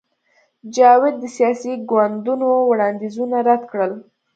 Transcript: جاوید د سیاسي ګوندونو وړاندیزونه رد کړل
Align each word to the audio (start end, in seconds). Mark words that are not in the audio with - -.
جاوید 0.75 1.15
د 1.19 1.25
سیاسي 1.35 1.73
ګوندونو 1.89 2.49
وړاندیزونه 2.69 3.37
رد 3.47 3.61
کړل 3.71 3.91